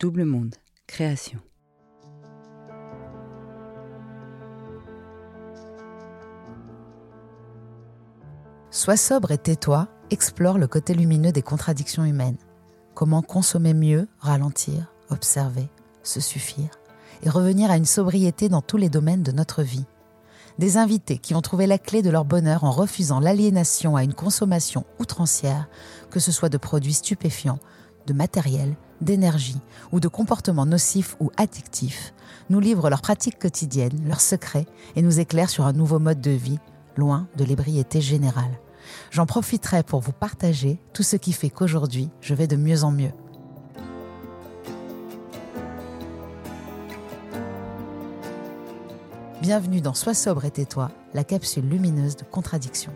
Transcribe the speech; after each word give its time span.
Double 0.00 0.24
Monde, 0.24 0.54
création. 0.86 1.40
Sois 8.70 8.96
sobre 8.96 9.32
et 9.32 9.36
tais-toi 9.36 9.88
explore 10.08 10.56
le 10.56 10.66
côté 10.68 10.94
lumineux 10.94 11.32
des 11.32 11.42
contradictions 11.42 12.06
humaines. 12.06 12.38
Comment 12.94 13.20
consommer 13.20 13.74
mieux, 13.74 14.08
ralentir, 14.20 14.90
observer, 15.10 15.68
se 16.02 16.20
suffire 16.20 16.70
et 17.22 17.28
revenir 17.28 17.70
à 17.70 17.76
une 17.76 17.84
sobriété 17.84 18.48
dans 18.48 18.62
tous 18.62 18.78
les 18.78 18.88
domaines 18.88 19.22
de 19.22 19.32
notre 19.32 19.62
vie. 19.62 19.84
Des 20.58 20.78
invités 20.78 21.18
qui 21.18 21.34
ont 21.34 21.42
trouvé 21.42 21.66
la 21.66 21.76
clé 21.76 22.00
de 22.00 22.08
leur 22.08 22.24
bonheur 22.24 22.64
en 22.64 22.70
refusant 22.70 23.20
l'aliénation 23.20 23.96
à 23.96 24.02
une 24.02 24.14
consommation 24.14 24.86
outrancière, 24.98 25.68
que 26.10 26.20
ce 26.20 26.32
soit 26.32 26.48
de 26.48 26.56
produits 26.56 26.94
stupéfiants, 26.94 27.58
de 28.06 28.14
matériel, 28.14 28.76
d'énergie 29.00 29.60
ou 29.92 30.00
de 30.00 30.08
comportements 30.08 30.66
nocifs 30.66 31.16
ou 31.20 31.30
addictifs, 31.36 32.12
nous 32.48 32.60
livrent 32.60 32.90
leurs 32.90 33.02
pratiques 33.02 33.38
quotidiennes, 33.38 34.00
leurs 34.06 34.20
secrets 34.20 34.66
et 34.96 35.02
nous 35.02 35.20
éclairent 35.20 35.50
sur 35.50 35.66
un 35.66 35.72
nouveau 35.72 35.98
mode 35.98 36.20
de 36.20 36.30
vie, 36.30 36.58
loin 36.96 37.28
de 37.36 37.44
l'ébriété 37.44 38.00
générale. 38.00 38.58
J'en 39.10 39.26
profiterai 39.26 39.82
pour 39.82 40.00
vous 40.00 40.12
partager 40.12 40.78
tout 40.92 41.02
ce 41.02 41.16
qui 41.16 41.32
fait 41.32 41.50
qu'aujourd'hui, 41.50 42.10
je 42.20 42.34
vais 42.34 42.46
de 42.46 42.56
mieux 42.56 42.84
en 42.84 42.90
mieux. 42.90 43.12
Bienvenue 49.40 49.80
dans 49.80 49.94
Sois 49.94 50.14
sobre 50.14 50.44
et 50.44 50.50
tais-toi, 50.50 50.90
la 51.14 51.24
capsule 51.24 51.66
lumineuse 51.68 52.16
de 52.16 52.24
contradiction. 52.24 52.92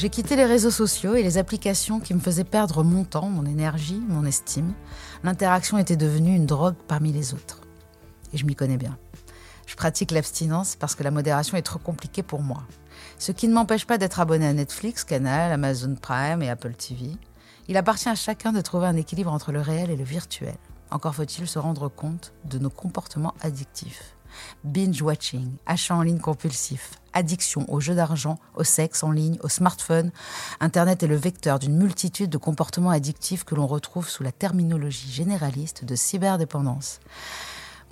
J'ai 0.00 0.08
quitté 0.08 0.34
les 0.34 0.46
réseaux 0.46 0.70
sociaux 0.70 1.14
et 1.14 1.22
les 1.22 1.36
applications 1.36 2.00
qui 2.00 2.14
me 2.14 2.20
faisaient 2.20 2.42
perdre 2.42 2.82
mon 2.82 3.04
temps, 3.04 3.28
mon 3.28 3.44
énergie, 3.44 4.00
mon 4.08 4.24
estime. 4.24 4.72
L'interaction 5.24 5.76
était 5.76 5.98
devenue 5.98 6.34
une 6.34 6.46
drogue 6.46 6.76
parmi 6.88 7.12
les 7.12 7.34
autres. 7.34 7.60
Et 8.32 8.38
je 8.38 8.46
m'y 8.46 8.54
connais 8.54 8.78
bien. 8.78 8.96
Je 9.66 9.76
pratique 9.76 10.10
l'abstinence 10.10 10.74
parce 10.74 10.94
que 10.94 11.02
la 11.02 11.10
modération 11.10 11.58
est 11.58 11.62
trop 11.62 11.78
compliquée 11.78 12.22
pour 12.22 12.40
moi. 12.40 12.62
Ce 13.18 13.30
qui 13.30 13.46
ne 13.46 13.52
m'empêche 13.52 13.84
pas 13.84 13.98
d'être 13.98 14.20
abonné 14.20 14.46
à 14.46 14.54
Netflix, 14.54 15.04
Canal, 15.04 15.52
Amazon 15.52 15.94
Prime 16.00 16.40
et 16.40 16.48
Apple 16.48 16.72
TV. 16.72 17.10
Il 17.68 17.76
appartient 17.76 18.08
à 18.08 18.14
chacun 18.14 18.52
de 18.52 18.62
trouver 18.62 18.86
un 18.86 18.96
équilibre 18.96 19.30
entre 19.30 19.52
le 19.52 19.60
réel 19.60 19.90
et 19.90 19.96
le 19.96 20.04
virtuel. 20.04 20.56
Encore 20.90 21.14
faut-il 21.14 21.46
se 21.46 21.58
rendre 21.58 21.90
compte 21.90 22.32
de 22.46 22.58
nos 22.58 22.70
comportements 22.70 23.34
addictifs. 23.42 24.16
Binge-watching, 24.64 25.52
achat 25.66 25.94
en 25.94 26.02
ligne 26.02 26.18
compulsif, 26.18 26.92
addiction 27.12 27.64
aux 27.68 27.80
jeux 27.80 27.94
d'argent, 27.94 28.38
au 28.54 28.64
sexe 28.64 29.02
en 29.02 29.10
ligne, 29.10 29.38
au 29.42 29.48
smartphone. 29.48 30.10
Internet 30.60 31.02
est 31.02 31.08
le 31.08 31.16
vecteur 31.16 31.58
d'une 31.58 31.76
multitude 31.76 32.30
de 32.30 32.38
comportements 32.38 32.90
addictifs 32.90 33.44
que 33.44 33.54
l'on 33.54 33.66
retrouve 33.66 34.08
sous 34.08 34.22
la 34.22 34.32
terminologie 34.32 35.10
généraliste 35.10 35.84
de 35.84 35.94
cyberdépendance. 35.94 37.00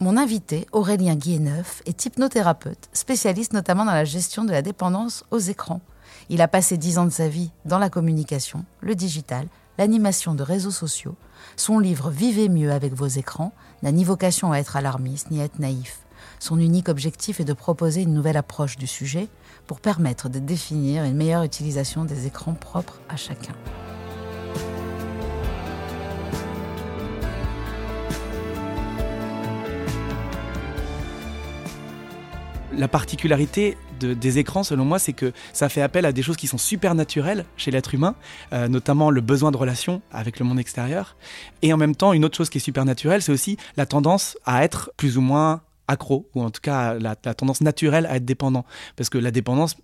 Mon 0.01 0.17
invité, 0.17 0.67
Aurélien 0.71 1.17
Guilleneuf, 1.17 1.83
est 1.85 2.07
hypnothérapeute, 2.07 2.89
spécialiste 2.93 3.53
notamment 3.53 3.85
dans 3.85 3.93
la 3.93 4.05
gestion 4.05 4.45
de 4.45 4.53
la 4.53 4.63
dépendance 4.63 5.25
aux 5.33 5.39
écrans. 5.39 5.81
Il 6.29 6.41
a 6.41 6.49
passé 6.49 6.77
dix 6.77 6.99
ans 6.99 7.05
de 7.05 7.11
sa 7.11 7.29
vie 7.29 7.51
dans 7.65 7.79
la 7.79 7.91
communication, 7.91 8.65
le 8.81 8.95
digital, 8.95 9.49
l'animation 9.77 10.35
de 10.35 10.43
réseaux 10.43 10.71
sociaux. 10.71 11.17
Son 11.57 11.79
livre 11.79 12.11
Vivez 12.11 12.49
mieux 12.49 12.73
avec 12.73 12.95
vos 12.95 13.07
écrans 13.07 13.53
n'a 13.83 13.93
ni 13.93 14.05
vocation 14.05 14.53
à 14.53 14.59
être 14.59 14.77
alarmiste 14.77 15.31
ni 15.31 15.41
à 15.41 15.45
être 15.45 15.59
naïf. 15.59 16.01
Son 16.39 16.59
unique 16.59 16.89
objectif 16.89 17.41
est 17.41 17.45
de 17.45 17.53
proposer 17.53 18.03
une 18.03 18.15
nouvelle 18.15 18.37
approche 18.37 18.77
du 18.77 18.87
sujet 18.87 19.29
pour 19.67 19.81
permettre 19.81 20.29
de 20.29 20.39
définir 20.39 21.05
une 21.05 21.15
meilleure 21.17 21.43
utilisation 21.43 22.05
des 22.05 22.27
écrans 22.27 22.55
propres 22.55 23.01
à 23.09 23.17
chacun. 23.17 23.55
La 32.73 32.87
particularité 32.87 33.77
de- 33.99 34.15
des 34.15 34.39
écrans, 34.39 34.63
selon 34.63 34.85
moi, 34.85 34.99
c'est 35.01 35.13
que 35.15 35.33
ça 35.53 35.69
fait 35.69 35.83
appel 35.83 36.05
à 36.05 36.13
des 36.13 36.23
choses 36.23 36.37
qui 36.37 36.47
sont 36.47 36.59
super 36.59 36.95
naturelles 36.95 37.45
chez 37.57 37.71
l'être 37.73 37.93
humain, 37.95 38.15
euh, 38.53 38.69
notamment 38.69 39.11
le 39.11 39.21
besoin 39.21 39.51
de 39.51 39.57
relation 39.57 40.01
avec 40.13 40.39
le 40.39 40.45
monde 40.45 40.61
extérieur. 40.61 41.17
Et 41.63 41.73
en 41.73 41.77
même 41.77 41.97
temps, 41.97 42.13
une 42.13 42.25
autre 42.25 42.37
chose 42.37 42.51
qui 42.51 42.59
est 42.59 42.61
super 42.61 42.85
naturelle, 42.85 43.23
c'est 43.23 43.33
aussi 43.33 43.57
la 43.77 43.87
tendance 43.87 44.37
à 44.45 44.63
être 44.63 44.93
plus 44.97 45.17
ou 45.19 45.23
moins 45.23 45.63
accro, 45.89 46.29
ou 46.35 46.43
en 46.43 46.51
tout 46.51 46.61
cas 46.61 46.95
la, 46.95 47.17
tendance 47.17 47.61
naturelle 47.61 48.07
à 48.07 48.17
être 48.17 48.25
dépendant. 48.25 48.65
Parce 48.97 49.09
que 49.09 49.19
la 49.19 49.31
dépendance, 49.31 49.77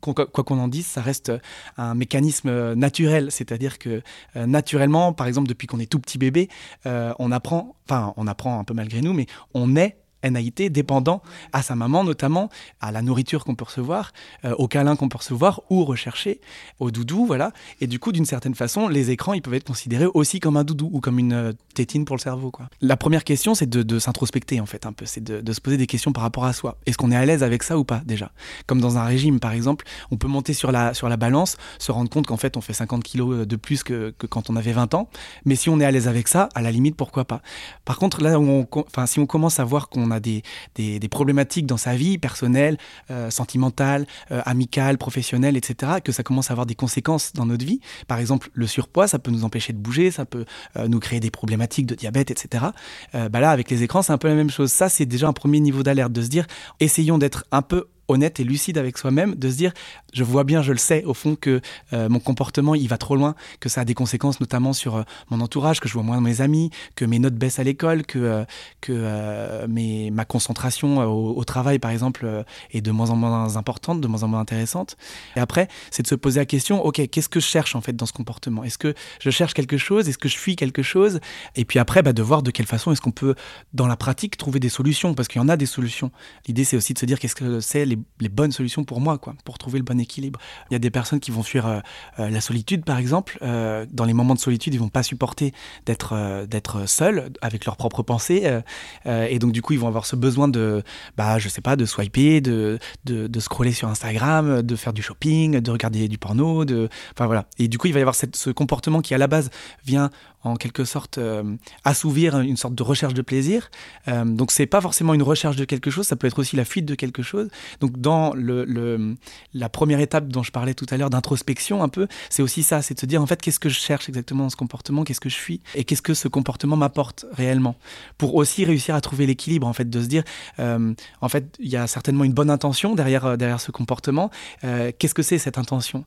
quoi 0.00 0.26
qu'on 0.26 0.58
en 0.58 0.68
dise, 0.68 0.86
ça 0.86 1.00
reste 1.00 1.32
un 1.76 1.94
mécanisme 1.94 2.48
euh, 2.48 2.74
naturel. 2.74 3.30
C'est-à-dire 3.30 3.78
que 3.78 4.02
euh, 4.36 4.46
naturellement, 4.46 5.12
par 5.12 5.26
exemple, 5.26 5.48
depuis 5.48 5.66
qu'on 5.66 5.80
est 5.80 5.90
tout 5.90 6.00
petit 6.00 6.18
bébé, 6.18 6.48
euh, 6.86 7.12
on 7.18 7.32
apprend, 7.32 7.76
enfin, 7.88 8.14
on 8.16 8.26
apprend 8.26 8.58
un 8.58 8.64
peu 8.64 8.74
malgré 8.74 9.00
nous, 9.00 9.12
mais 9.12 9.26
on 9.54 9.76
est 9.76 10.01
NAIT, 10.22 10.70
dépendant 10.70 11.22
à 11.52 11.62
sa 11.62 11.74
maman 11.74 12.04
notamment, 12.04 12.48
à 12.80 12.92
la 12.92 13.02
nourriture 13.02 13.44
qu'on 13.44 13.54
peut 13.54 13.64
recevoir, 13.64 14.12
euh, 14.44 14.54
au 14.58 14.68
câlin 14.68 14.96
qu'on 14.96 15.08
peut 15.08 15.18
recevoir 15.18 15.62
ou 15.70 15.84
rechercher, 15.84 16.40
au 16.80 16.90
doudou, 16.90 17.26
voilà. 17.26 17.52
Et 17.80 17.86
du 17.86 17.98
coup, 17.98 18.12
d'une 18.12 18.24
certaine 18.24 18.54
façon, 18.54 18.88
les 18.88 19.10
écrans, 19.10 19.34
ils 19.34 19.42
peuvent 19.42 19.54
être 19.54 19.66
considérés 19.66 20.06
aussi 20.06 20.40
comme 20.40 20.56
un 20.56 20.64
doudou 20.64 20.90
ou 20.92 21.00
comme 21.00 21.18
une 21.18 21.32
euh, 21.32 21.52
tétine 21.74 22.04
pour 22.04 22.16
le 22.16 22.20
cerveau, 22.20 22.50
quoi. 22.50 22.68
La 22.80 22.96
première 22.96 23.24
question, 23.24 23.54
c'est 23.54 23.68
de, 23.68 23.98
s'introspecter 23.98 24.60
en 24.60 24.66
fait 24.66 24.86
un 24.86 24.92
peu, 24.92 25.04
c'est 25.06 25.22
de, 25.22 25.52
se 25.52 25.60
poser 25.60 25.76
des 25.76 25.86
questions 25.86 26.12
par 26.12 26.22
rapport 26.22 26.44
à 26.44 26.52
soi. 26.52 26.78
Est-ce 26.86 26.96
qu'on 26.96 27.10
est 27.10 27.16
à 27.16 27.24
l'aise 27.24 27.42
avec 27.42 27.62
ça 27.62 27.78
ou 27.78 27.84
pas 27.84 28.02
déjà? 28.04 28.32
Comme 28.66 28.80
dans 28.80 28.98
un 28.98 29.04
régime, 29.04 29.38
par 29.38 29.52
exemple, 29.52 29.84
on 30.10 30.16
peut 30.16 30.28
monter 30.28 30.54
sur 30.54 30.72
la, 30.72 30.94
sur 30.94 31.08
la 31.08 31.16
balance, 31.16 31.56
se 31.78 31.92
rendre 31.92 32.10
compte 32.10 32.26
qu'en 32.26 32.36
fait, 32.36 32.56
on 32.56 32.60
fait 32.60 32.72
50 32.72 33.02
kilos 33.02 33.46
de 33.46 33.56
plus 33.56 33.82
que, 33.82 34.14
que 34.18 34.26
quand 34.26 34.50
on 34.50 34.56
avait 34.56 34.72
20 34.72 34.94
ans. 34.94 35.08
Mais 35.44 35.54
si 35.54 35.68
on 35.68 35.78
est 35.80 35.84
à 35.84 35.90
l'aise 35.90 36.08
avec 36.08 36.28
ça, 36.28 36.48
à 36.54 36.62
la 36.62 36.70
limite, 36.70 36.96
pourquoi 36.96 37.24
pas? 37.24 37.42
Par 37.84 37.98
contre, 37.98 38.22
là, 38.22 38.38
on, 38.38 38.66
enfin, 38.74 39.06
si 39.06 39.18
on 39.20 39.26
commence 39.26 39.60
à 39.60 39.64
voir 39.64 39.88
qu'on 39.88 40.10
a 40.12 40.20
des, 40.20 40.42
des, 40.74 41.08
problématiques 41.08 41.66
dans 41.66 41.76
sa 41.76 41.94
vie 41.94 42.18
personnelle, 42.18 42.78
euh, 43.10 43.30
sentimentale, 43.30 44.06
euh, 44.30 44.40
amicale, 44.44 44.98
professionnelle, 44.98 45.56
etc., 45.56 45.94
que 46.04 46.12
ça 46.12 46.22
commence 46.22 46.50
à 46.50 46.52
avoir 46.52 46.66
des 46.66 46.74
conséquences 46.74 47.32
dans 47.32 47.46
notre 47.46 47.64
vie. 47.64 47.80
Par 48.06 48.18
exemple, 48.18 48.50
le 48.54 48.66
surpoids, 48.66 49.08
ça 49.08 49.18
peut 49.18 49.30
nous 49.30 49.44
empêcher 49.44 49.72
de 49.72 49.78
bouger, 49.78 50.10
ça 50.10 50.24
peut 50.24 50.44
euh, 50.76 50.88
nous 50.88 51.00
créer 51.00 51.20
des 51.20 51.30
problématiques 51.30 51.86
de 51.86 51.94
diabète, 51.94 52.30
etc. 52.30 52.66
bah 53.12 53.40
là, 53.40 53.50
avec 53.50 53.70
les 53.70 53.82
écrans, 53.82 54.02
c'est 54.02 54.12
un 54.12 54.18
peu 54.18 54.28
la 54.28 54.34
même 54.34 54.50
chose. 54.50 54.70
Ça, 54.70 54.88
c'est 54.88 55.06
déjà 55.06 55.28
un 55.28 55.32
premier 55.32 55.60
niveau 55.60 55.82
d'alerte, 55.82 56.12
de 56.12 56.22
se 56.22 56.28
dire, 56.28 56.46
essayons 56.80 57.18
d'être 57.18 57.44
un 57.50 57.62
peu 57.62 57.86
honnête 58.08 58.40
et 58.40 58.44
lucide 58.44 58.78
avec 58.78 58.98
soi-même, 58.98 59.34
de 59.34 59.50
se 59.50 59.56
dire, 59.56 59.72
je 60.12 60.24
vois 60.24 60.44
bien, 60.44 60.62
je 60.62 60.72
le 60.72 60.78
sais 60.78 61.04
au 61.04 61.14
fond 61.14 61.36
que 61.36 61.60
euh, 61.92 62.08
mon 62.08 62.20
comportement, 62.20 62.74
il 62.74 62.88
va 62.88 62.98
trop 62.98 63.16
loin, 63.16 63.34
que 63.60 63.68
ça 63.68 63.82
a 63.82 63.84
des 63.84 63.94
conséquences 63.94 64.40
notamment 64.40 64.72
sur 64.72 64.96
euh, 64.96 65.02
mon 65.30 65.40
entourage, 65.40 65.80
que 65.80 65.88
je 65.88 65.94
vois 65.94 66.02
moins 66.02 66.20
mes 66.20 66.40
amis, 66.40 66.70
que 66.96 67.04
mes 67.04 67.18
notes 67.18 67.34
baissent 67.34 67.58
à 67.58 67.64
l'école, 67.64 68.04
que, 68.04 68.18
euh, 68.18 68.44
que 68.80 69.66
mes, 69.66 70.10
ma 70.10 70.24
concentration 70.24 71.02
au, 71.02 71.44
travail, 71.44 71.78
par 71.78 71.90
exemple, 71.90 72.44
est 72.70 72.80
de 72.80 72.90
moins 72.90 73.10
en 73.10 73.16
moins 73.16 73.56
importante, 73.56 74.00
de 74.00 74.06
moins 74.06 74.22
en 74.22 74.28
moins 74.28 74.40
intéressante. 74.40 74.96
Et 75.36 75.40
après, 75.40 75.68
c'est 75.90 76.02
de 76.02 76.08
se 76.08 76.14
poser 76.14 76.40
la 76.40 76.46
question, 76.46 76.84
ok, 76.84 77.08
qu'est-ce 77.08 77.28
que 77.28 77.40
je 77.40 77.46
cherche 77.46 77.74
en 77.74 77.80
fait 77.80 77.94
dans 77.94 78.06
ce 78.06 78.12
comportement? 78.12 78.64
Est-ce 78.64 78.78
que 78.78 78.94
je 79.20 79.30
cherche 79.30 79.54
quelque 79.54 79.76
chose? 79.76 80.08
Est-ce 80.08 80.18
que 80.18 80.28
je 80.28 80.36
fuis 80.36 80.56
quelque 80.56 80.82
chose? 80.82 81.20
Et 81.56 81.64
puis 81.64 81.78
après, 81.78 82.02
bah, 82.02 82.12
de 82.12 82.22
voir 82.22 82.42
de 82.42 82.50
quelle 82.50 82.66
façon 82.66 82.92
est-ce 82.92 83.00
qu'on 83.00 83.10
peut, 83.10 83.34
dans 83.72 83.86
la 83.86 83.96
pratique, 83.96 84.36
trouver 84.36 84.60
des 84.60 84.68
solutions, 84.68 85.14
parce 85.14 85.28
qu'il 85.28 85.40
y 85.40 85.44
en 85.44 85.48
a 85.48 85.56
des 85.56 85.66
solutions. 85.66 86.10
L'idée, 86.46 86.64
c'est 86.64 86.76
aussi 86.76 86.94
de 86.94 86.98
se 86.98 87.06
dire 87.06 87.18
qu'est-ce 87.18 87.34
que 87.34 87.60
c'est 87.60 87.84
les 88.20 88.28
bonnes 88.28 88.52
solutions 88.52 88.84
pour 88.84 89.00
moi, 89.00 89.18
quoi, 89.18 89.34
pour 89.44 89.58
trouver 89.58 89.78
le 89.78 89.84
bon 89.84 90.00
équilibre. 90.00 90.40
Il 90.70 90.74
y 90.74 90.76
a 90.76 90.78
des 90.78 90.90
personnes 90.90 91.20
qui 91.20 91.30
vont 91.30 91.42
fuir 91.42 91.66
euh, 91.66 91.80
euh, 92.18 92.30
la 92.30 92.40
solitude, 92.40 92.84
par 92.84 92.98
exemple. 92.98 93.38
Euh, 93.42 93.86
dans 93.90 94.04
les 94.04 94.12
moments 94.12 94.34
de 94.34 94.40
solitude, 94.40 94.74
ils 94.74 94.80
vont 94.80 94.88
pas 94.88 95.02
supporter 95.02 95.52
d'être 95.86 96.46
d'être 96.46 96.88
seuls 96.88 97.32
avec 97.40 97.64
leurs 97.64 97.76
propres 97.76 98.02
pensées, 98.02 98.60
et 99.06 99.38
donc 99.38 99.52
du 99.52 99.62
coup, 99.62 99.72
ils 99.72 99.78
vont 99.78 99.88
avoir 99.88 100.06
ce 100.06 100.16
besoin 100.16 100.48
de, 100.48 100.82
bah, 101.16 101.38
je 101.38 101.48
sais 101.48 101.60
pas, 101.60 101.76
de 101.76 101.84
swiper, 101.84 102.40
de, 102.40 102.78
de, 103.04 103.26
de 103.26 103.40
scroller 103.40 103.72
sur 103.72 103.88
Instagram, 103.88 104.62
de 104.62 104.76
faire 104.76 104.92
du 104.92 105.02
shopping, 105.02 105.60
de 105.60 105.70
regarder 105.70 106.08
du 106.08 106.18
porno, 106.18 106.64
de, 106.64 106.88
enfin 107.12 107.26
voilà. 107.26 107.46
Et 107.58 107.68
du 107.68 107.78
coup, 107.78 107.86
il 107.86 107.92
va 107.92 108.00
y 108.00 108.02
avoir 108.02 108.14
cette, 108.14 108.36
ce 108.36 108.50
comportement 108.50 109.00
qui 109.00 109.14
à 109.14 109.18
la 109.18 109.26
base 109.26 109.50
vient 109.84 110.10
en 110.44 110.56
quelque 110.56 110.84
sorte 110.84 111.18
euh, 111.18 111.56
assouvir 111.84 112.40
une 112.40 112.56
sorte 112.56 112.74
de 112.74 112.82
recherche 112.82 113.14
de 113.14 113.22
plaisir. 113.22 113.70
Euh, 114.08 114.24
donc 114.24 114.50
c'est 114.50 114.66
pas 114.66 114.80
forcément 114.80 115.14
une 115.14 115.22
recherche 115.22 115.56
de 115.56 115.64
quelque 115.64 115.90
chose, 115.90 116.06
ça 116.06 116.16
peut 116.16 116.26
être 116.26 116.38
aussi 116.38 116.56
la 116.56 116.64
fuite 116.64 116.84
de 116.84 116.94
quelque 116.94 117.22
chose. 117.22 117.48
Donc 117.80 118.00
dans 118.00 118.32
le, 118.34 119.16
la 119.54 119.68
première 119.68 120.00
étape 120.00 120.28
dont 120.28 120.42
je 120.42 120.50
parlais 120.50 120.74
tout 120.74 120.86
à 120.90 120.96
l'heure 120.96 121.10
d'introspection 121.10 121.82
un 121.82 121.88
peu, 121.88 122.08
c'est 122.30 122.42
aussi 122.42 122.62
ça, 122.62 122.82
c'est 122.82 122.94
de 122.94 123.00
se 123.00 123.06
dire 123.06 123.22
en 123.22 123.26
fait 123.26 123.40
qu'est-ce 123.40 123.60
que 123.60 123.68
je 123.68 123.78
cherche 123.78 124.08
exactement 124.08 124.44
dans 124.44 124.50
ce 124.50 124.56
comportement, 124.56 125.04
qu'est-ce 125.04 125.20
que 125.20 125.28
je 125.28 125.36
fuis 125.36 125.60
et 125.74 125.84
qu'est-ce 125.84 126.02
que 126.02 126.14
ce 126.14 126.28
comportement 126.28 126.76
m'apporte 126.76 127.26
réellement? 127.32 127.76
Pour 128.18 128.34
aussi 128.34 128.64
réussir 128.64 128.94
à 128.94 129.00
trouver 129.00 129.26
l'équilibre 129.26 129.66
en 129.66 129.72
fait, 129.72 129.88
de 129.88 130.00
se 130.00 130.06
dire 130.06 130.24
euh, 130.58 130.92
en 131.20 131.28
fait 131.28 131.56
il 131.60 131.68
y 131.68 131.76
a 131.76 131.86
certainement 131.86 132.24
une 132.24 132.32
bonne 132.32 132.50
intention 132.50 132.94
derrière 132.94 133.36
derrière 133.38 133.60
ce 133.60 133.70
comportement. 133.70 134.30
qu'est-ce 134.62 135.14
que 135.14 135.22
c'est 135.22 135.38
cette 135.38 135.58
intention? 135.58 136.04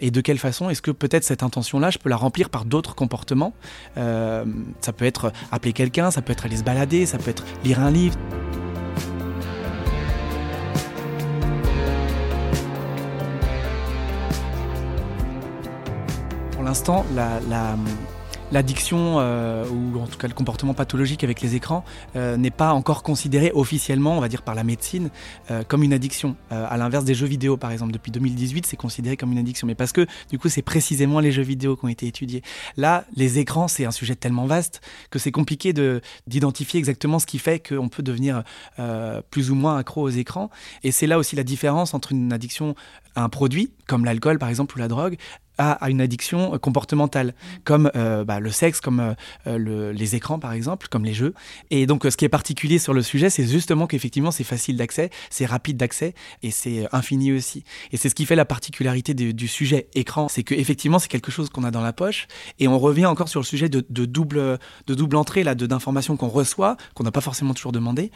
Et 0.00 0.10
de 0.10 0.20
quelle 0.20 0.38
façon 0.38 0.70
est-ce 0.70 0.82
que 0.82 0.90
peut-être 0.90 1.24
cette 1.24 1.42
intention 1.42 1.78
là 1.78 1.90
je 1.90 1.98
peux 1.98 2.08
la 2.08 2.16
remplir 2.16 2.50
par 2.50 2.64
d'autres 2.64 2.94
comportements? 2.94 3.54
Euh, 3.96 4.44
ça 4.80 4.92
peut 4.92 5.04
être 5.04 5.32
appeler 5.50 5.72
quelqu'un, 5.72 6.10
ça 6.10 6.22
peut 6.22 6.32
être 6.32 6.46
aller 6.46 6.56
se 6.56 6.64
balader, 6.64 7.06
ça 7.06 7.18
peut 7.18 7.30
être 7.30 7.44
lire 7.64 7.80
un 7.80 7.90
livre. 7.90 8.16
Pour 16.52 16.62
l'instant, 16.62 17.06
la, 17.14 17.76
l'addiction, 18.50 19.16
euh, 19.18 19.68
ou 19.68 19.98
en 20.00 20.06
tout 20.06 20.18
cas 20.18 20.28
le 20.28 20.34
comportement 20.34 20.74
pathologique 20.74 21.24
avec 21.24 21.40
les 21.40 21.54
écrans, 21.54 21.84
euh, 22.16 22.36
n'est 22.36 22.50
pas 22.50 22.72
encore 22.72 23.02
considéré 23.02 23.52
officiellement, 23.54 24.16
on 24.16 24.20
va 24.20 24.28
dire 24.28 24.42
par 24.42 24.54
la 24.54 24.64
médecine, 24.64 25.10
euh, 25.50 25.62
comme 25.66 25.82
une 25.82 25.92
addiction. 25.92 26.36
à 26.50 26.76
l'inverse 26.76 27.04
des 27.04 27.14
jeux 27.14 27.26
vidéo, 27.26 27.56
par 27.56 27.70
exemple, 27.72 27.92
depuis 27.92 28.10
2018, 28.10 28.66
c'est 28.66 28.76
considéré 28.76 29.16
comme 29.16 29.32
une 29.32 29.38
addiction. 29.38 29.66
Mais 29.66 29.74
parce 29.74 29.92
que, 29.92 30.06
du 30.30 30.38
coup, 30.38 30.48
c'est 30.48 30.62
précisément 30.62 31.20
les 31.20 31.30
jeux 31.30 31.42
vidéo 31.42 31.76
qui 31.76 31.84
ont 31.84 31.88
été 31.88 32.06
étudiés. 32.06 32.42
Là, 32.76 33.04
les 33.14 33.38
écrans, 33.38 33.68
c'est 33.68 33.84
un 33.84 33.90
sujet 33.90 34.14
tellement 34.14 34.46
vaste 34.46 34.80
que 35.10 35.18
c'est 35.18 35.30
compliqué 35.30 35.72
de, 35.72 36.00
d'identifier 36.26 36.78
exactement 36.78 37.18
ce 37.18 37.26
qui 37.26 37.38
fait 37.38 37.66
qu'on 37.66 37.88
peut 37.88 38.02
devenir 38.02 38.42
plus 39.30 39.50
ou 39.50 39.54
moins 39.54 39.76
accro 39.76 40.02
aux 40.02 40.10
écrans. 40.10 40.50
Et 40.84 40.90
c'est 40.90 41.06
là 41.06 41.18
aussi 41.18 41.36
la 41.36 41.44
différence 41.44 41.94
entre 41.94 42.12
une 42.12 42.32
addiction 42.32 42.74
à 43.14 43.22
un 43.22 43.28
produit, 43.28 43.72
comme 43.86 44.04
l'alcool, 44.04 44.38
par 44.38 44.48
exemple, 44.48 44.76
ou 44.76 44.78
la 44.78 44.88
drogue, 44.88 45.16
à, 45.58 45.90
une 45.90 46.00
addiction 46.00 46.54
euh, 46.54 46.58
comportementale, 46.58 47.34
comme 47.64 47.90
euh, 47.96 48.24
bah, 48.24 48.40
le 48.40 48.50
sexe, 48.50 48.80
comme 48.80 49.14
euh, 49.46 49.92
les 49.92 50.16
écrans 50.16 50.38
par 50.38 50.52
exemple, 50.52 50.88
comme 50.88 51.04
les 51.04 51.14
jeux. 51.14 51.34
Et 51.70 51.86
donc 51.86 52.04
ce 52.08 52.16
qui 52.16 52.24
est 52.24 52.28
particulier 52.30 52.78
sur 52.78 52.94
le 52.94 53.02
sujet, 53.02 53.28
c'est 53.28 53.46
justement 53.46 53.86
qu'effectivement 53.86 54.30
c'est 54.30 54.44
facile 54.44 54.76
d'accès, 54.76 55.10
c'est 55.30 55.46
rapide 55.46 55.76
d'accès 55.76 56.14
et 56.42 56.50
c'est 56.50 56.86
infini 56.92 57.32
aussi. 57.32 57.64
Et 57.92 57.96
c'est 57.96 58.08
ce 58.08 58.14
qui 58.14 58.24
fait 58.24 58.36
la 58.36 58.44
particularité 58.44 59.14
du 59.14 59.48
sujet 59.48 59.88
écran, 59.94 60.28
c'est 60.28 60.44
qu'effectivement 60.44 60.98
c'est 60.98 61.08
quelque 61.08 61.30
chose 61.30 61.50
qu'on 61.50 61.64
a 61.64 61.70
dans 61.70 61.82
la 61.82 61.92
poche. 61.92 62.28
Et 62.58 62.68
on 62.68 62.78
revient 62.78 63.06
encore 63.06 63.28
sur 63.28 63.40
le 63.40 63.44
sujet 63.44 63.68
de, 63.68 63.80
double, 63.80 64.58
de 64.86 64.94
double 64.94 65.16
entrée 65.16 65.42
là, 65.42 65.54
d'informations 65.54 66.16
qu'on 66.16 66.28
reçoit, 66.28 66.76
qu'on 66.94 67.04
n'a 67.04 67.10
pas 67.10 67.20
forcément 67.20 67.54
toujours 67.54 67.72
demandé, 67.72 68.12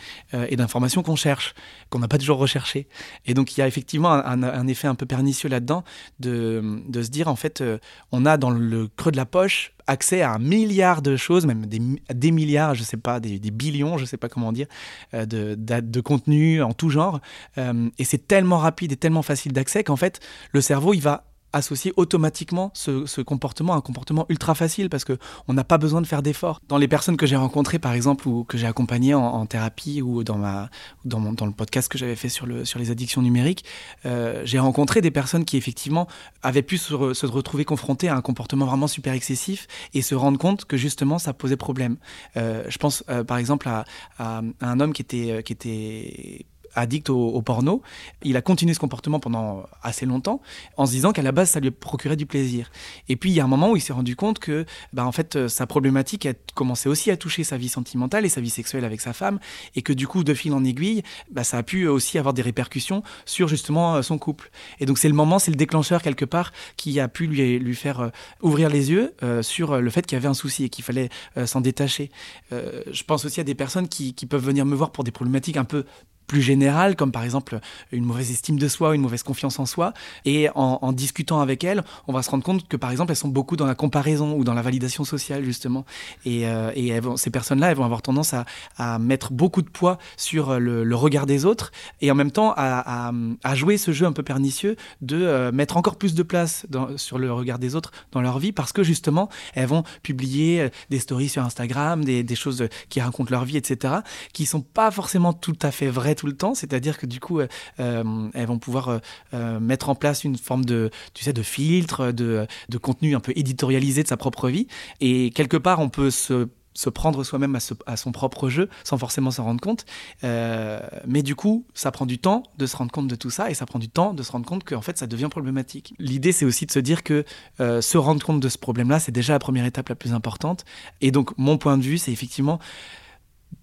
et 0.48 0.56
d'informations 0.56 1.02
qu'on 1.02 1.16
cherche, 1.16 1.54
qu'on 1.90 1.98
n'a 1.98 2.08
pas 2.08 2.18
toujours 2.18 2.38
recherché. 2.38 2.86
Et 3.26 3.34
donc 3.34 3.56
il 3.56 3.60
y 3.60 3.62
a 3.62 3.66
effectivement 3.66 4.12
un, 4.12 4.42
un 4.42 4.66
effet 4.68 4.86
un 4.86 4.94
peu 4.94 5.06
pernicieux 5.06 5.48
là-dedans 5.48 5.84
de, 6.20 6.82
de 6.88 7.02
se 7.02 7.10
dire 7.10 7.28
en 7.32 7.36
fait, 7.36 7.60
euh, 7.60 7.78
on 8.12 8.26
a 8.26 8.36
dans 8.36 8.50
le 8.50 8.88
creux 8.88 9.10
de 9.10 9.16
la 9.16 9.26
poche 9.26 9.72
accès 9.86 10.22
à 10.22 10.32
un 10.32 10.38
milliard 10.38 11.02
de 11.02 11.16
choses, 11.16 11.46
même 11.46 11.66
des, 11.66 12.30
milliards, 12.30 12.74
je 12.74 12.84
sais 12.84 12.96
pas, 12.96 13.18
des, 13.18 13.38
billions, 13.50 13.98
je 13.98 14.04
sais 14.04 14.16
pas 14.16 14.28
comment 14.28 14.52
dire, 14.52 14.66
euh, 15.14 15.26
de, 15.26 15.56
de, 15.56 16.00
contenu 16.00 16.62
en 16.62 16.72
tout 16.72 16.90
genre. 16.90 17.20
Euh, 17.58 17.88
et 17.98 18.04
c'est 18.04 18.28
tellement 18.28 18.58
rapide 18.58 18.92
et 18.92 18.96
tellement 18.96 19.22
facile 19.22 19.52
d'accès 19.52 19.82
qu'en 19.82 19.96
fait, 19.96 20.20
le 20.52 20.60
cerveau, 20.60 20.94
il 20.94 21.00
va 21.00 21.24
associer 21.52 21.92
automatiquement 21.96 22.70
ce, 22.74 23.20
comportement 23.22 23.74
à 23.74 23.76
un 23.76 23.80
comportement 23.80 24.26
ultra 24.28 24.54
facile 24.54 24.88
parce 24.88 25.04
que 25.04 25.18
on 25.48 25.54
n'a 25.54 25.64
pas 25.64 25.78
besoin 25.78 26.00
de 26.00 26.06
faire 26.06 26.22
d'efforts. 26.22 26.60
Dans 26.68 26.78
les 26.78 26.88
personnes 26.88 27.16
que 27.16 27.26
j'ai 27.26 27.36
rencontrées, 27.36 27.78
par 27.78 27.92
exemple, 27.92 28.28
ou 28.28 28.44
que 28.44 28.58
j'ai 28.58 28.66
accompagnées 28.66 29.14
en, 29.14 29.46
thérapie 29.46 30.02
ou 30.02 30.24
dans, 30.24 30.38
ma, 30.38 30.70
dans, 31.04 31.46
le 31.46 31.52
podcast 31.52 31.90
que 31.90 31.98
j'avais 31.98 32.16
fait 32.16 32.28
sur, 32.28 32.46
le, 32.46 32.64
sur 32.64 32.78
les 32.78 32.90
addictions 32.90 33.22
numériques, 33.22 33.64
euh, 34.06 34.42
j'ai 34.44 34.58
rencontré 34.58 35.00
des 35.00 35.10
personnes 35.10 35.44
qui 35.44 35.56
effectivement 35.56 36.06
avaient 36.42 36.62
pu 36.62 36.78
se, 36.78 36.94
retrouver 36.94 37.64
confrontées 37.64 38.08
à 38.08 38.16
un 38.16 38.20
comportement 38.20 38.66
vraiment 38.66 38.86
super 38.86 39.12
excessif 39.12 39.66
et 39.94 40.02
se 40.02 40.14
rendre 40.14 40.38
compte 40.38 40.64
que 40.64 40.76
justement 40.76 41.18
ça 41.18 41.32
posait 41.32 41.56
problème. 41.56 41.96
Euh, 42.36 42.64
je 42.68 42.78
pense 42.78 43.04
euh, 43.08 43.24
par 43.24 43.38
exemple 43.38 43.68
à, 43.68 43.84
un 44.18 44.80
homme 44.80 44.92
qui 44.92 45.02
était 45.02 46.46
addict 46.74 47.10
au, 47.10 47.42
porno, 47.42 47.82
il 48.22 48.36
a 48.36 48.42
continué 48.42 48.74
ce 48.74 48.78
comportement 48.78 49.20
pendant 49.20 49.64
assez 49.82 50.06
longtemps 50.06 50.40
en 50.76 50.86
se 50.86 50.92
disant 50.92 51.12
qu'à 51.12 51.22
la 51.22 51.32
base 51.32 51.50
ça 51.50 51.60
lui 51.60 51.70
procurait 51.70 52.16
du 52.16 52.26
plaisir. 52.26 52.70
Et 53.08 53.16
puis 53.16 53.30
il 53.30 53.34
y 53.34 53.40
a 53.40 53.44
un 53.44 53.48
moment 53.48 53.70
où 53.70 53.76
il 53.76 53.80
s'est 53.80 53.92
rendu 53.92 54.16
compte 54.16 54.38
que 54.38 54.64
bah, 54.92 55.04
en 55.04 55.12
fait 55.12 55.36
euh, 55.36 55.48
sa 55.48 55.66
problématique 55.66 56.26
a 56.26 56.32
commencé 56.54 56.88
aussi 56.88 57.10
à 57.10 57.16
toucher 57.16 57.44
sa 57.44 57.56
vie 57.56 57.68
sentimentale 57.68 58.24
et 58.24 58.28
sa 58.28 58.40
vie 58.40 58.50
sexuelle 58.50 58.84
avec 58.84 59.00
sa 59.00 59.12
femme 59.12 59.38
et 59.74 59.82
que 59.82 59.92
du 59.92 60.06
coup 60.06 60.24
de 60.24 60.34
fil 60.34 60.52
en 60.52 60.64
aiguille 60.64 61.02
bah, 61.30 61.44
ça 61.44 61.58
a 61.58 61.62
pu 61.62 61.86
aussi 61.86 62.18
avoir 62.18 62.34
des 62.34 62.42
répercussions 62.42 63.02
sur 63.24 63.48
justement 63.48 63.96
euh, 63.96 64.02
son 64.02 64.18
couple. 64.18 64.50
Et 64.80 64.86
donc 64.86 64.98
c'est 64.98 65.08
le 65.08 65.14
moment, 65.14 65.38
c'est 65.38 65.50
le 65.50 65.56
déclencheur 65.56 66.02
quelque 66.02 66.24
part 66.24 66.52
qui 66.76 67.00
a 67.00 67.08
pu 67.08 67.26
lui, 67.26 67.74
faire 67.74 68.00
euh, 68.00 68.08
ouvrir 68.42 68.68
les 68.68 68.90
yeux 68.90 69.14
sur 69.42 69.80
le 69.80 69.90
fait 69.90 70.06
qu'il 70.06 70.16
y 70.16 70.20
avait 70.20 70.28
un 70.28 70.34
souci 70.34 70.64
et 70.64 70.68
qu'il 70.68 70.84
fallait 70.84 71.08
s'en 71.46 71.60
détacher. 71.60 72.10
je 72.50 73.02
pense 73.04 73.24
aussi 73.24 73.40
à 73.40 73.44
des 73.44 73.54
personnes 73.54 73.88
qui 73.88 74.26
peuvent 74.28 74.44
venir 74.44 74.64
me 74.64 74.74
voir 74.74 74.90
pour 74.90 75.04
des 75.04 75.10
problématiques 75.10 75.56
un 75.56 75.64
peu 75.64 75.84
plus 76.26 76.42
générales, 76.42 76.96
comme 76.96 77.12
par 77.12 77.24
exemple 77.24 77.60
une 77.90 78.04
mauvaise 78.04 78.30
estime 78.30 78.58
de 78.58 78.68
soi, 78.68 78.94
une 78.94 79.02
mauvaise 79.02 79.22
confiance 79.22 79.58
en 79.58 79.66
soi. 79.66 79.92
Et 80.24 80.48
en, 80.54 80.92
discutant 80.92 81.40
avec 81.40 81.64
elles, 81.64 81.82
on 82.06 82.12
va 82.12 82.22
se 82.22 82.30
rendre 82.30 82.44
compte 82.44 82.68
que 82.68 82.76
par 82.76 82.90
exemple, 82.90 83.12
elles 83.12 83.16
sont 83.16 83.28
beaucoup 83.28 83.56
dans 83.56 83.66
la 83.66 83.74
comparaison 83.74 84.34
ou 84.34 84.44
dans 84.44 84.54
la 84.54 84.62
validation 84.62 85.04
sociale, 85.04 85.44
justement. 85.44 85.84
Et, 86.24 86.46
euh, 86.46 86.70
et 86.74 87.00
ces 87.16 87.30
personnes-là, 87.30 87.70
elles 87.70 87.76
vont 87.76 87.84
avoir 87.84 88.02
tendance 88.02 88.34
à, 88.34 88.44
à, 88.76 88.98
mettre 88.98 89.32
beaucoup 89.32 89.62
de 89.62 89.68
poids 89.68 89.98
sur 90.16 90.58
le, 90.58 90.94
regard 90.94 91.26
des 91.26 91.46
autres 91.46 91.72
et 92.00 92.10
en 92.10 92.14
même 92.14 92.30
temps 92.30 92.52
à, 92.56 93.10
à, 93.42 93.54
jouer 93.54 93.78
ce 93.78 93.92
jeu 93.92 94.06
un 94.06 94.12
peu 94.12 94.22
pernicieux 94.22 94.76
de 95.00 95.16
euh, 95.16 95.50
mettre 95.52 95.76
encore 95.76 95.96
plus 95.96 96.14
de 96.14 96.22
place 96.22 96.66
sur 96.96 97.18
le 97.18 97.32
regard 97.32 97.58
des 97.58 97.74
autres 97.74 97.92
dans 98.12 98.20
leur 98.20 98.38
vie 98.38 98.52
parce 98.52 98.72
que 98.72 98.82
justement, 98.82 99.28
elles 99.54 99.66
vont 99.66 99.84
publier 100.02 100.70
des 100.90 100.98
stories 100.98 101.28
sur 101.28 101.42
Instagram, 101.44 102.04
des, 102.04 102.22
des 102.22 102.34
choses 102.34 102.68
qui 102.88 103.00
racontent 103.00 103.30
leur 103.30 103.44
vie, 103.44 103.56
etc., 103.56 103.94
qui 104.32 104.46
sont 104.46 104.60
pas 104.60 104.90
forcément 104.90 105.32
tout 105.32 105.56
à 105.62 105.70
fait 105.70 105.88
vraies 105.88 106.11
tout 106.14 106.26
le 106.26 106.36
temps. 106.36 106.54
C'est-à-dire 106.54 106.98
que 106.98 107.06
du 107.06 107.20
coup, 107.20 107.40
euh, 107.40 107.46
elles 107.78 108.46
vont 108.46 108.58
pouvoir 108.58 109.00
euh, 109.34 109.60
mettre 109.60 109.88
en 109.88 109.94
place 109.94 110.24
une 110.24 110.36
forme 110.36 110.64
de, 110.64 110.90
tu 111.14 111.24
sais, 111.24 111.32
de 111.32 111.42
filtre, 111.42 112.12
de, 112.12 112.46
de 112.68 112.78
contenu 112.78 113.14
un 113.14 113.20
peu 113.20 113.32
éditorialisé 113.36 114.02
de 114.02 114.08
sa 114.08 114.16
propre 114.16 114.48
vie. 114.48 114.66
Et 115.00 115.30
quelque 115.30 115.56
part, 115.56 115.80
on 115.80 115.88
peut 115.88 116.10
se 116.10 116.48
se 116.74 116.90
prendre 116.90 117.22
soi-même 117.24 117.58
à, 117.86 117.96
son 117.96 118.12
propre 118.12 118.48
jeu 118.48 118.68
sans 118.84 118.98
forcément 118.98 119.30
s'en 119.30 119.44
rendre 119.44 119.60
compte. 119.60 119.84
Euh, 120.24 120.80
mais 121.06 121.22
du 121.22 121.34
coup, 121.34 121.66
ça 121.74 121.90
prend 121.90 122.06
du 122.06 122.18
temps 122.18 122.42
de 122.58 122.66
se 122.66 122.76
rendre 122.76 122.92
compte 122.92 123.08
de 123.08 123.14
tout 123.14 123.30
ça 123.30 123.50
et 123.50 123.54
ça 123.54 123.66
prend 123.66 123.78
du 123.78 123.88
temps 123.88 124.14
de 124.14 124.22
se 124.22 124.32
rendre 124.32 124.46
compte 124.46 124.64
qu'en 124.64 124.82
fait, 124.82 124.98
ça 124.98 125.06
devient 125.06 125.28
problématique. 125.30 125.94
L'idée, 125.98 126.32
c'est 126.32 126.44
aussi 126.44 126.66
de 126.66 126.72
se 126.72 126.78
dire 126.78 127.02
que 127.02 127.24
euh, 127.60 127.80
se 127.80 127.98
rendre 127.98 128.24
compte 128.24 128.40
de 128.40 128.48
ce 128.48 128.58
problème-là, 128.58 129.00
c'est 129.00 129.12
déjà 129.12 129.34
la 129.34 129.38
première 129.38 129.64
étape 129.64 129.88
la 129.88 129.94
plus 129.94 130.12
importante. 130.12 130.64
Et 131.00 131.10
donc, 131.10 131.36
mon 131.36 131.58
point 131.58 131.78
de 131.78 131.82
vue, 131.82 131.98
c'est 131.98 132.12
effectivement 132.12 132.58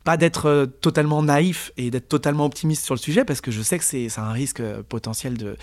pas 0.04 0.18
d'être 0.18 0.48
euh, 0.48 0.66
totalement 0.66 1.22
naïf 1.22 1.72
et 1.78 1.92
d'être 1.92 2.08
totalement 2.08 2.46
optimiste 2.46 2.86
sur 2.86 2.96
le 2.96 3.00
sujet, 3.00 3.26
parce 3.26 3.42
que 3.42 3.52
je 3.52 3.62
sais 3.62 3.78
que 3.78 3.84
c'est 3.84 4.10
un 4.18 4.32
risque 4.32 4.60
euh, 4.60 4.82
potentiel 4.82 5.38
de, 5.38 5.58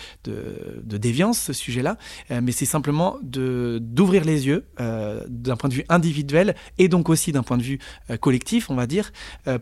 déviance, 0.97 1.39
ce 1.39 1.53
sujet-là, 1.53 1.97
euh, 2.31 2.41
mais 2.41 2.51
c'est 2.51 2.65
simplement 2.65 3.17
d'ouvrir 3.21 4.23
les 4.25 4.47
yeux 4.47 4.65
d'un 4.79 5.55
point 5.55 5.69
de 5.69 5.73
vue 5.73 5.85
individuel 5.89 6.55
et 6.77 6.87
donc 6.87 7.09
aussi 7.09 7.31
d'un 7.31 7.43
point 7.43 7.57
de 7.57 7.63
vue 7.63 7.79
collectif, 8.19 8.69
on 8.69 8.75
va 8.75 8.87
dire, 8.87 9.11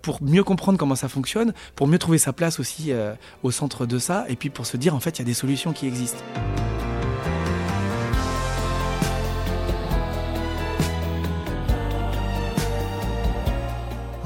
pour 0.01 0.23
mieux 0.23 0.43
comprendre 0.43 0.77
comment 0.77 0.95
ça 0.95 1.09
fonctionne, 1.09 1.53
pour 1.75 1.87
mieux 1.87 1.99
trouver 1.99 2.17
sa 2.17 2.33
place 2.33 2.59
aussi 2.59 2.91
au 3.43 3.51
centre 3.51 3.85
de 3.85 3.99
ça, 3.99 4.25
et 4.29 4.35
puis 4.35 4.49
pour 4.49 4.65
se 4.65 4.77
dire, 4.77 4.95
en 4.95 4.99
fait, 4.99 5.17
il 5.17 5.19
y 5.19 5.21
a 5.23 5.25
des 5.25 5.33
solutions 5.33 5.73
qui 5.73 5.87
existent. 5.87 6.23